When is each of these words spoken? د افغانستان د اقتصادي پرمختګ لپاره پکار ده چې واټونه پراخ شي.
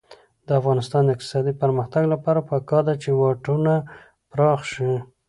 د 0.47 0.49
افغانستان 0.59 1.01
د 1.05 1.09
اقتصادي 1.15 1.53
پرمختګ 1.61 2.03
لپاره 2.13 2.45
پکار 2.49 2.83
ده 2.89 2.93
چې 3.03 3.09
واټونه 3.19 3.73
پراخ 4.31 4.59
شي. 4.73 4.91